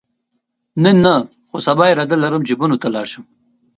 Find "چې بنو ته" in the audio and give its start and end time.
2.47-2.87